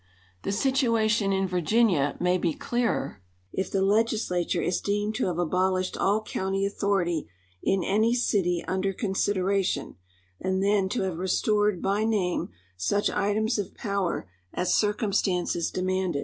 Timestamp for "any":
7.83-8.15